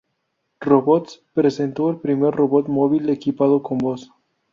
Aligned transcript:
Robots, 0.65 1.21
presentó 1.35 1.91
el 1.91 1.97
primer 1.99 2.33
robot 2.33 2.67
móvil 2.67 3.07
equipado 3.11 3.61
con 3.61 3.77
voz. 3.77 4.11